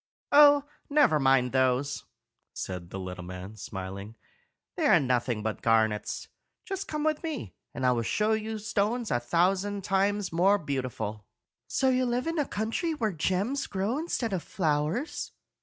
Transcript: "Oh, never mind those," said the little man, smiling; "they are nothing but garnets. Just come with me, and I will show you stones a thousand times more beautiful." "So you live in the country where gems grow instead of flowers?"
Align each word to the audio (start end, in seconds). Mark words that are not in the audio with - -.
"Oh, 0.31 0.63
never 0.89 1.19
mind 1.19 1.51
those," 1.51 2.05
said 2.55 2.89
the 2.89 2.97
little 2.97 3.23
man, 3.23 3.55
smiling; 3.55 4.15
"they 4.75 4.87
are 4.87 4.99
nothing 4.99 5.43
but 5.43 5.61
garnets. 5.61 6.27
Just 6.65 6.87
come 6.87 7.03
with 7.03 7.21
me, 7.21 7.53
and 7.71 7.85
I 7.85 7.91
will 7.91 8.01
show 8.01 8.31
you 8.31 8.57
stones 8.57 9.11
a 9.11 9.19
thousand 9.19 9.83
times 9.83 10.33
more 10.33 10.57
beautiful." 10.57 11.27
"So 11.67 11.89
you 11.89 12.07
live 12.07 12.25
in 12.25 12.37
the 12.37 12.45
country 12.45 12.95
where 12.95 13.11
gems 13.13 13.67
grow 13.67 13.99
instead 13.99 14.33
of 14.33 14.41
flowers?" 14.41 15.33